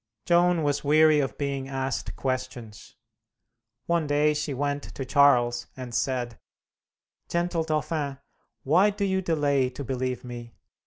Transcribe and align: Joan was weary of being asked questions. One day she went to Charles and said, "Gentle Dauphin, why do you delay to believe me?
Joan 0.25 0.63
was 0.63 0.83
weary 0.83 1.19
of 1.19 1.37
being 1.37 1.69
asked 1.69 2.15
questions. 2.15 2.95
One 3.85 4.07
day 4.07 4.33
she 4.33 4.51
went 4.51 4.81
to 4.95 5.05
Charles 5.05 5.67
and 5.77 5.93
said, 5.93 6.39
"Gentle 7.29 7.61
Dauphin, 7.63 8.17
why 8.63 8.89
do 8.89 9.05
you 9.05 9.21
delay 9.21 9.69
to 9.69 9.83
believe 9.83 10.23
me? 10.23 10.55